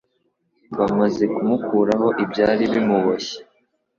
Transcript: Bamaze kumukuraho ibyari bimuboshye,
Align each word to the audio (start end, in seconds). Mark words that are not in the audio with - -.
Bamaze 0.77 1.23
kumukuraho 1.33 2.07
ibyari 2.23 2.63
bimuboshye, 2.73 3.37